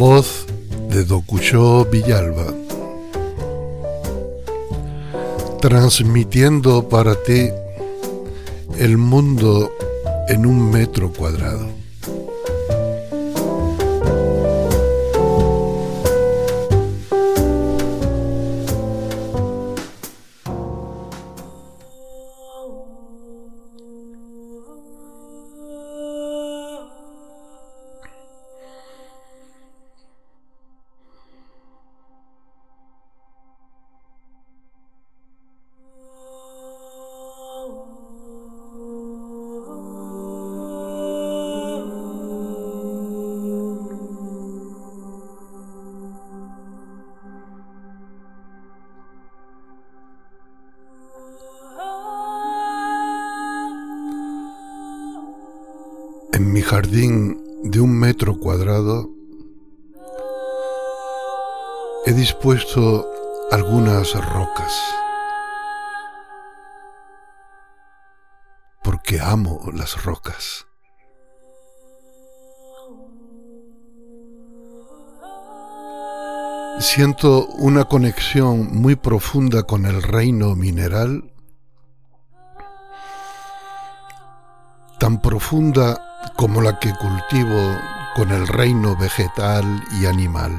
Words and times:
Voz 0.00 0.46
de 0.88 1.04
Dokuyo 1.04 1.84
Villalba, 1.84 2.54
transmitiendo 5.60 6.88
para 6.88 7.22
ti 7.22 7.50
el 8.78 8.96
mundo 8.96 9.70
en 10.30 10.46
un 10.46 10.70
metro 10.70 11.12
cuadrado. 11.12 11.68
Jardín 56.70 57.42
de 57.64 57.80
un 57.80 57.98
metro 57.98 58.38
cuadrado 58.38 59.10
he 62.06 62.12
dispuesto 62.12 63.10
algunas 63.50 64.14
rocas 64.14 64.72
porque 68.84 69.20
amo 69.20 69.68
las 69.74 70.04
rocas. 70.04 70.68
Siento 76.78 77.48
una 77.48 77.86
conexión 77.86 78.80
muy 78.80 78.94
profunda 78.94 79.64
con 79.64 79.86
el 79.86 80.04
reino 80.04 80.54
mineral, 80.54 81.34
tan 85.00 85.20
profunda 85.20 86.06
como 86.36 86.60
la 86.60 86.78
que 86.78 86.92
cultivo 86.94 87.76
con 88.14 88.30
el 88.30 88.46
reino 88.46 88.96
vegetal 88.96 89.64
y 90.00 90.06
animal. 90.06 90.52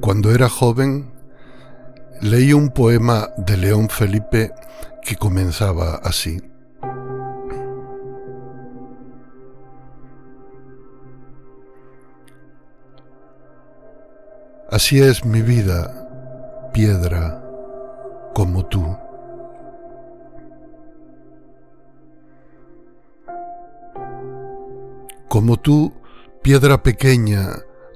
Cuando 0.00 0.32
era 0.32 0.48
joven, 0.48 1.10
leí 2.20 2.52
un 2.52 2.68
poema 2.70 3.30
de 3.38 3.56
León 3.56 3.88
Felipe 3.88 4.52
que 5.02 5.16
comenzaba 5.16 5.96
así. 5.96 6.53
Así 14.74 15.00
es 15.00 15.24
mi 15.24 15.40
vida, 15.40 15.88
piedra, 16.72 17.40
como 18.34 18.66
tú. 18.66 18.84
Como 25.28 25.60
tú, 25.60 25.92
piedra 26.42 26.82
pequeña, 26.82 27.50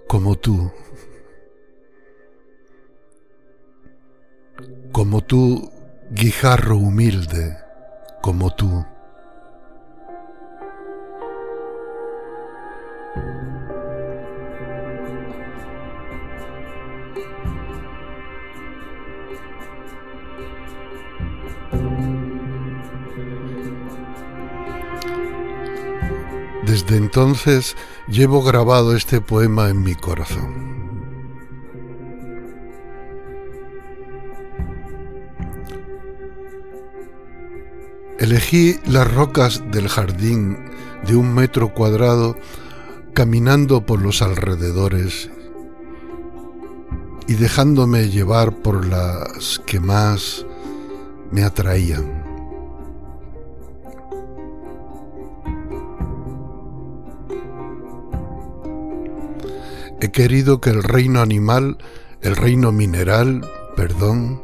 como 0.07 0.37
tú. 0.37 0.71
Como 4.93 5.25
tú, 5.25 5.73
guijarro 6.13 6.77
humilde, 6.77 7.59
como 8.23 8.55
tú. 8.55 8.87
Desde 26.69 26.99
entonces 26.99 27.79
llevo 28.09 28.43
grabado 28.43 28.95
este 28.95 29.23
poema 29.23 29.71
en 29.71 29.83
mi 29.83 29.95
corazón. 29.95 30.79
Elegí 38.19 38.77
las 38.85 39.11
rocas 39.11 39.63
del 39.71 39.89
jardín 39.89 40.59
de 41.07 41.17
un 41.17 41.33
metro 41.33 41.73
cuadrado 41.73 42.37
caminando 43.15 43.87
por 43.87 44.03
los 44.03 44.21
alrededores 44.21 45.31
y 47.27 47.33
dejándome 47.33 48.11
llevar 48.11 48.55
por 48.61 48.87
las 48.87 49.59
que 49.65 49.81
más 49.81 50.45
me 51.31 51.45
atraían. 51.45 52.18
He 60.01 60.13
querido 60.13 60.61
que 60.61 60.71
el 60.71 60.85
reino 60.85 61.21
animal, 61.21 61.79
el 62.21 62.37
reino 62.37 62.71
mineral, 62.71 63.45
perdón, 63.75 64.43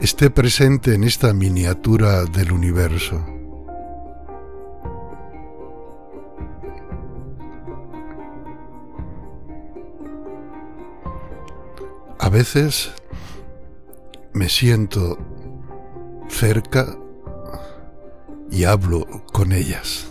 esté 0.00 0.30
presente 0.30 0.94
en 0.94 1.04
esta 1.04 1.34
miniatura 1.34 2.24
del 2.24 2.52
universo. 2.52 3.22
A 12.18 12.30
veces 12.30 12.90
me 14.32 14.48
siento 14.48 15.18
cerca 16.28 16.96
y 18.50 18.64
hablo 18.64 19.06
con 19.32 19.52
ellas. 19.52 20.08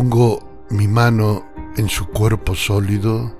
Pongo 0.00 0.64
mi 0.70 0.88
mano 0.88 1.44
en 1.76 1.90
su 1.90 2.06
cuerpo 2.06 2.54
sólido 2.54 3.36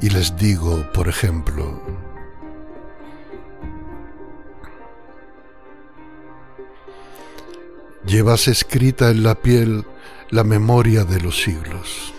y 0.00 0.10
les 0.10 0.36
digo, 0.36 0.92
por 0.92 1.08
ejemplo, 1.08 1.82
llevas 8.06 8.46
escrita 8.46 9.10
en 9.10 9.24
la 9.24 9.34
piel 9.34 9.84
la 10.30 10.44
memoria 10.44 11.04
de 11.04 11.20
los 11.20 11.42
siglos. 11.42 12.14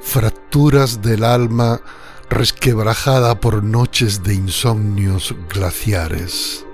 Fracturas 0.00 1.00
del 1.00 1.22
alma 1.22 1.80
resquebrajada 2.28 3.40
por 3.40 3.62
noches 3.62 4.22
de 4.22 4.34
insomnios 4.34 5.34
glaciares. 5.48 6.64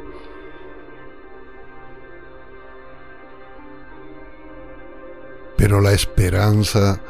Pero 5.57 5.81
la 5.81 5.93
esperanza 5.93 7.01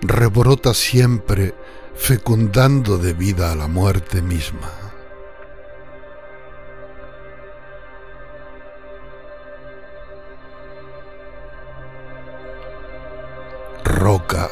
rebrota 0.00 0.74
siempre 0.74 1.54
fecundando 1.94 2.98
de 2.98 3.12
vida 3.12 3.52
a 3.52 3.54
la 3.54 3.68
muerte 3.68 4.22
misma. 4.22 4.70
Roca 13.84 14.50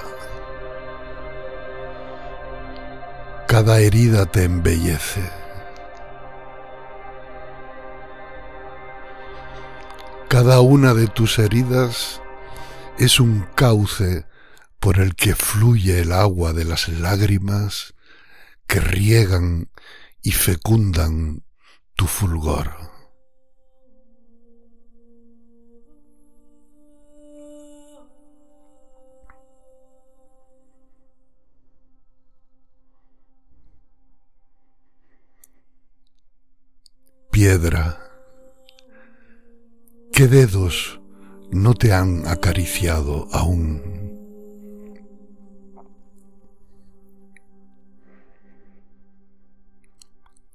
Cada 3.61 3.79
herida 3.79 4.25
te 4.25 4.45
embellece. 4.45 5.21
Cada 10.31 10.63
una 10.63 10.95
de 10.95 11.09
tus 11.09 11.39
heridas 11.39 12.23
es 12.99 13.21
un 13.21 13.47
cauce 13.55 14.25
por 14.79 14.99
el 14.99 15.15
que 15.15 15.35
fluye 15.35 16.01
el 16.01 16.13
agua 16.13 16.55
de 16.55 16.65
las 16.65 16.89
lágrimas 16.89 17.93
que 18.67 18.81
riegan 18.81 19.69
y 20.23 20.33
fecundan 20.33 21.45
tu 21.97 22.07
fulgor. 22.07 22.90
Piedra, 37.43 37.99
¿qué 40.13 40.29
dedos 40.29 41.01
no 41.51 41.73
te 41.73 41.95
han 41.95 42.29
acariciado 42.29 43.29
aún? 43.33 43.81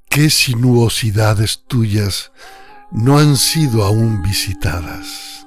¿Qué 0.07 0.29
sinuosidades 0.29 1.63
tuyas 1.65 2.31
no 2.91 3.17
han 3.17 3.35
sido 3.35 3.83
aún 3.83 4.21
visitadas? 4.21 5.44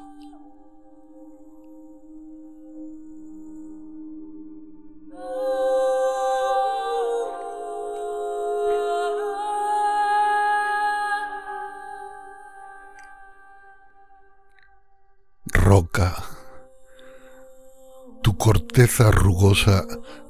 Tu 18.78 18.84
corteza 18.84 19.10
rugosa 19.10 19.84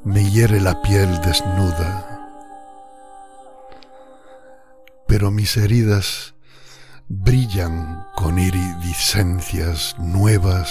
me 0.05 0.25
hiere 0.31 0.59
la 0.59 0.81
piel 0.81 1.21
desnuda 1.21 2.19
pero 5.07 5.31
mis 5.31 5.59
heridas 5.59 6.35
brillan 7.09 8.07
con 8.17 8.39
iridiscencias 8.39 9.97
nuevas 9.99 10.71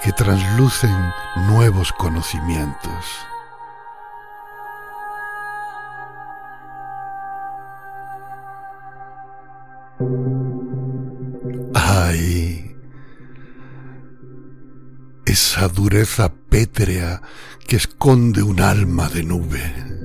que 0.00 0.12
traslucen 0.12 0.96
nuevos 1.48 1.92
conocimientos. 1.92 3.04
Dureza 15.76 16.32
pétrea 16.50 17.22
que 17.68 17.76
esconde 17.76 18.42
un 18.42 18.60
alma 18.60 19.08
de 19.08 19.22
nube. 19.22 19.96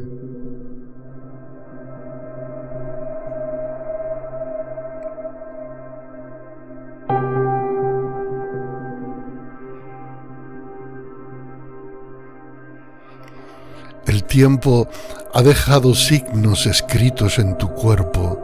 tiempo 14.31 14.87
ha 15.33 15.41
dejado 15.41 15.93
signos 15.93 16.65
escritos 16.65 17.37
en 17.37 17.57
tu 17.57 17.67
cuerpo, 17.73 18.41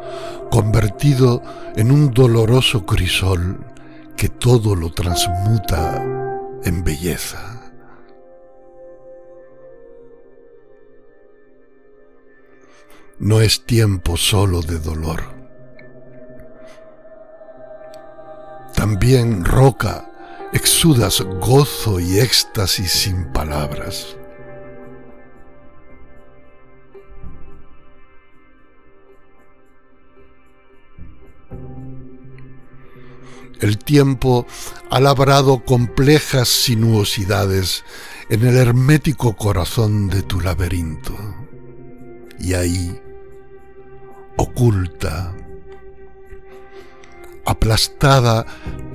convertido 0.52 1.42
en 1.78 1.92
un 1.92 2.12
doloroso 2.14 2.86
crisol 2.86 3.58
que 4.18 4.28
todo 4.28 4.76
lo 4.76 4.92
transmuta 4.92 6.17
en 6.68 6.84
belleza. 6.84 7.72
No 13.19 13.40
es 13.40 13.66
tiempo 13.66 14.18
solo 14.18 14.62
de 14.62 14.78
dolor. 14.78 15.24
También 18.75 19.46
roca, 19.46 20.12
exudas 20.52 21.22
gozo 21.40 22.02
y 22.02 22.19
éxtasis 22.19 22.92
sin 22.92 23.31
palabras. 23.31 24.18
El 33.59 33.77
tiempo 33.80 34.45
ha 34.89 35.00
labrado 35.00 35.63
complejas 35.65 36.48
sinuosidades 36.48 37.83
en 38.30 38.45
el 38.45 38.56
hermético 38.56 39.36
corazón 39.36 40.09
de 40.09 40.21
tu 40.21 40.42
laberinto. 40.42 41.15
Y 42.39 42.54
ahí, 42.54 43.01
oculta, 44.38 45.36
aplastada 47.45 48.45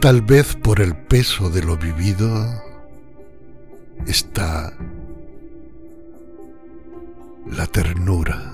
tal 0.01 0.23
vez 0.23 0.55
por 0.55 0.81
el 0.81 0.97
peso 0.97 1.51
de 1.51 1.63
lo 1.63 1.77
vivido, 1.77 2.63
está 4.07 4.77
la 7.51 7.67
ternura. 7.67 8.53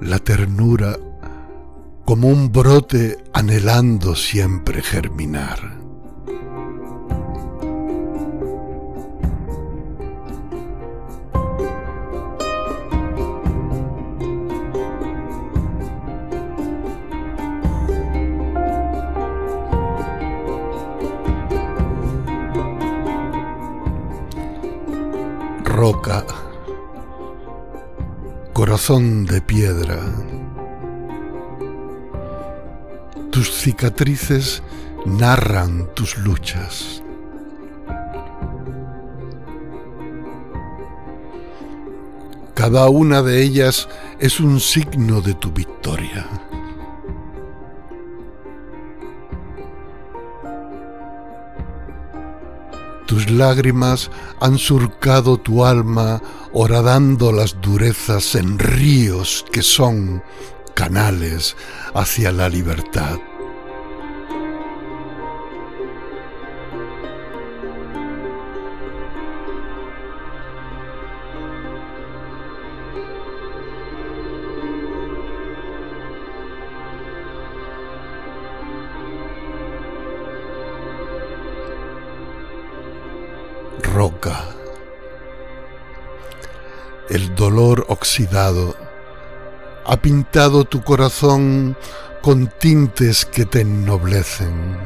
La 0.00 0.18
ternura 0.18 0.98
como 2.06 2.28
un 2.28 2.52
brote 2.52 3.18
anhelando 3.32 4.14
siempre 4.14 4.80
germinar. 4.80 5.58
Roca, 25.64 26.24
corazón 28.52 29.26
de 29.26 29.42
piedra, 29.42 29.98
tus 33.36 33.52
cicatrices 33.52 34.62
narran 35.04 35.92
tus 35.94 36.16
luchas. 36.16 37.02
Cada 42.54 42.88
una 42.88 43.20
de 43.20 43.42
ellas 43.42 43.90
es 44.20 44.40
un 44.40 44.58
signo 44.58 45.20
de 45.20 45.34
tu 45.34 45.52
victoria. 45.52 46.26
Tus 53.06 53.30
lágrimas 53.30 54.10
han 54.40 54.56
surcado 54.56 55.36
tu 55.36 55.62
alma 55.62 56.22
horadando 56.54 57.32
las 57.32 57.60
durezas 57.60 58.34
en 58.34 58.58
ríos 58.58 59.44
que 59.52 59.60
son 59.60 60.22
canales 60.76 61.56
hacia 61.94 62.30
la 62.32 62.50
libertad. 62.50 63.18
Roca. 83.82 84.44
El 87.08 87.34
dolor 87.34 87.86
oxidado 87.88 88.85
ha 89.88 89.96
pintado 90.02 90.64
tu 90.64 90.82
corazón 90.82 91.76
con 92.20 92.48
tintes 92.58 93.24
que 93.24 93.44
te 93.44 93.60
ennoblecen. 93.60 94.76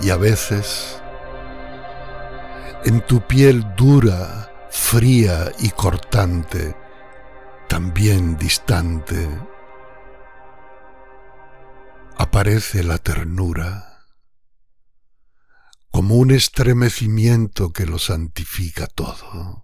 Y 0.00 0.08
a 0.08 0.16
veces, 0.16 0.98
en 2.84 3.02
tu 3.02 3.20
piel 3.26 3.74
dura, 3.76 4.50
fría 4.70 5.52
y 5.58 5.68
cortante, 5.68 6.74
también 7.68 8.38
distante, 8.38 9.28
aparece 12.16 12.82
la 12.82 12.96
ternura, 12.96 14.06
como 15.90 16.14
un 16.14 16.30
estremecimiento 16.30 17.74
que 17.74 17.84
lo 17.84 17.98
santifica 17.98 18.86
todo. 18.86 19.61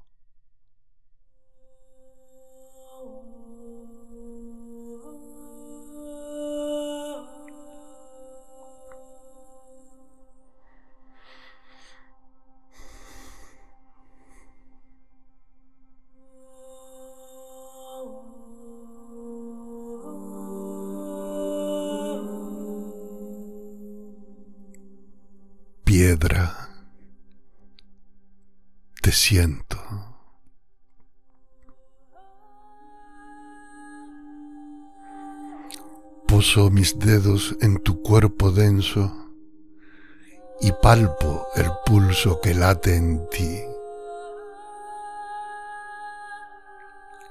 Piedra, 26.01 26.55
te 29.03 29.11
siento. 29.11 29.77
Poso 36.29 36.71
mis 36.71 37.01
dedos 37.01 37.57
en 37.61 37.83
tu 37.83 38.01
cuerpo 38.01 38.53
denso 38.53 39.13
y 40.61 40.71
palpo 40.71 41.49
el 41.57 41.67
pulso 41.85 42.41
que 42.41 42.55
late 42.55 42.95
en 42.95 43.29
ti. 43.31 43.59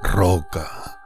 Roca, 0.02 1.00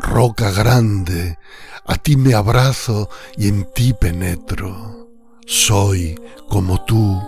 roca 0.00 0.50
grande, 0.50 1.38
a 1.84 1.94
ti 1.98 2.16
me 2.16 2.34
abrazo 2.34 3.08
y 3.36 3.46
en 3.46 3.72
ti 3.72 3.92
penetro. 3.94 5.05
Soy 5.46 6.20
como 6.48 6.84
tú, 6.84 7.22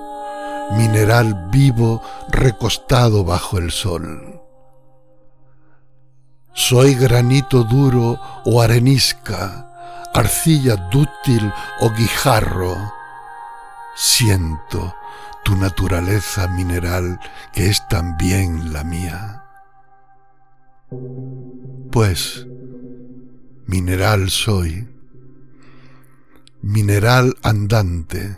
mineral 0.76 1.48
vivo 1.52 2.02
recostado 2.28 3.24
bajo 3.24 3.58
el 3.58 3.70
sol. 3.70 4.42
Soy 6.52 6.96
granito 6.96 7.62
duro 7.62 8.18
o 8.44 8.60
arenisca, 8.60 9.70
arcilla 10.12 10.74
dúctil 10.90 11.52
o 11.80 11.90
guijarro. 11.90 12.92
Siento 13.94 14.96
tu 15.44 15.54
naturaleza 15.54 16.48
mineral 16.48 17.20
que 17.52 17.66
es 17.66 17.86
también 17.86 18.72
la 18.72 18.82
mía. 18.82 19.44
Pues 21.92 22.48
mineral 23.66 24.28
soy, 24.28 24.88
mineral 26.62 27.34
andante, 27.42 28.36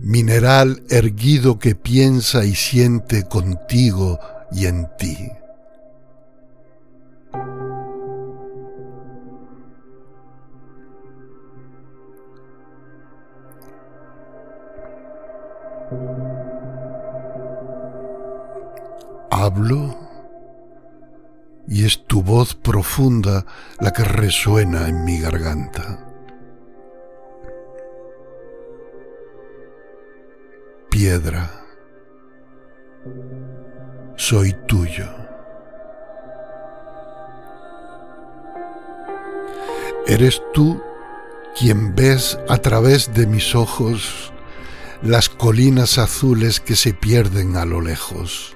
mineral 0.00 0.82
erguido 0.88 1.58
que 1.58 1.74
piensa 1.74 2.44
y 2.44 2.54
siente 2.54 3.24
contigo 3.28 4.18
y 4.52 4.66
en 4.66 4.88
ti. 4.98 5.16
Hablo 19.30 20.05
y 21.68 21.84
es 21.84 22.06
tu 22.06 22.22
voz 22.22 22.54
profunda 22.54 23.44
la 23.80 23.92
que 23.92 24.04
resuena 24.04 24.88
en 24.88 25.04
mi 25.04 25.18
garganta. 25.18 26.00
Piedra, 30.90 31.50
soy 34.16 34.54
tuyo. 34.66 35.06
Eres 40.06 40.40
tú 40.54 40.80
quien 41.58 41.94
ves 41.94 42.38
a 42.48 42.58
través 42.58 43.12
de 43.12 43.26
mis 43.26 43.54
ojos 43.54 44.32
las 45.02 45.28
colinas 45.28 45.98
azules 45.98 46.60
que 46.60 46.76
se 46.76 46.94
pierden 46.94 47.56
a 47.56 47.64
lo 47.64 47.80
lejos. 47.80 48.55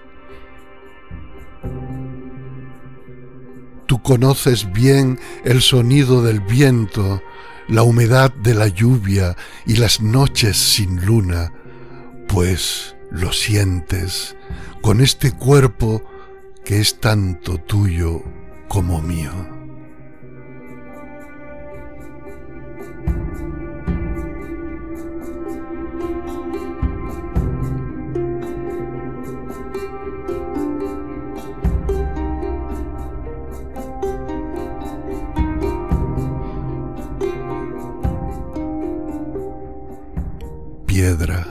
Conoces 4.11 4.73
bien 4.73 5.21
el 5.45 5.63
sonido 5.63 6.21
del 6.21 6.41
viento, 6.41 7.23
la 7.69 7.85
humedad 7.85 8.35
de 8.35 8.55
la 8.55 8.67
lluvia 8.67 9.37
y 9.67 9.77
las 9.77 10.01
noches 10.01 10.57
sin 10.57 11.07
luna, 11.07 11.53
pues 12.27 12.97
lo 13.13 13.33
sientes 13.33 14.35
con 14.83 15.01
este 15.01 15.31
cuerpo 15.31 16.03
que 16.65 16.81
es 16.81 16.99
tanto 16.99 17.59
tuyo 17.59 18.25
como 18.67 19.01
mío. 19.01 19.31
Piedra. 40.91 41.47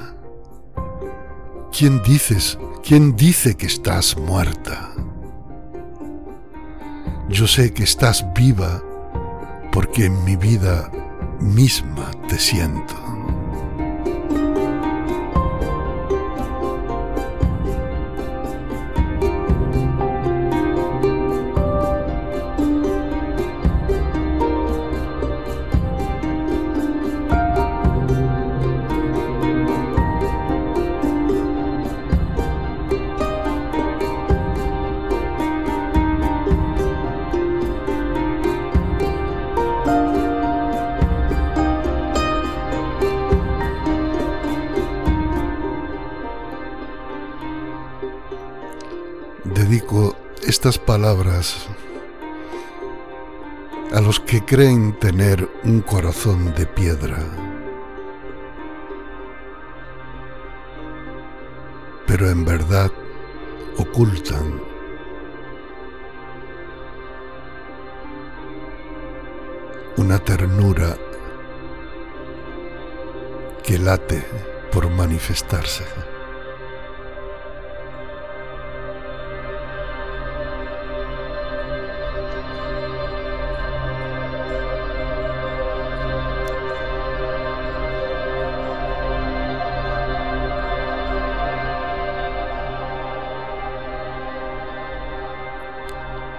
¿Quién 1.71 2.03
dices? 2.03 2.59
¿Quién 2.83 3.15
dice 3.15 3.55
que 3.55 3.67
estás 3.67 4.17
muerta? 4.17 4.91
Yo 7.29 7.47
sé 7.47 7.71
que 7.71 7.83
estás 7.83 8.25
viva 8.35 8.83
porque 9.71 10.07
en 10.07 10.25
mi 10.25 10.35
vida 10.35 10.91
misma 11.39 12.11
te 12.27 12.37
siento. 12.37 13.08
Estas 50.59 50.77
palabras 50.77 51.67
a 53.93 54.01
los 54.01 54.19
que 54.19 54.43
creen 54.43 54.91
tener 54.99 55.49
un 55.63 55.79
corazón 55.79 56.53
de 56.53 56.65
piedra, 56.65 57.17
pero 62.05 62.29
en 62.29 62.43
verdad 62.43 62.91
ocultan 63.77 64.59
una 69.95 70.19
ternura 70.19 70.97
que 73.63 73.77
late 73.77 74.25
por 74.73 74.89
manifestarse. 74.89 75.85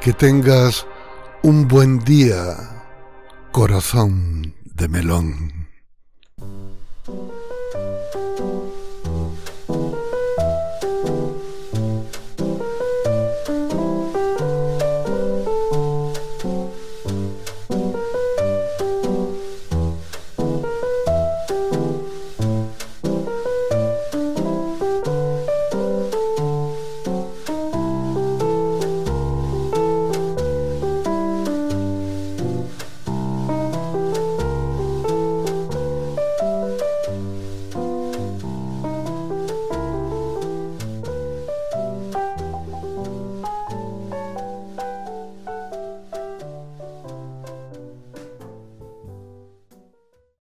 Que 0.01 0.15
tengas 0.15 0.87
un 1.43 1.69
buen 1.69 1.99
día, 1.99 2.57
corazón 3.53 4.55
de 4.75 4.89
melón. 4.89 5.50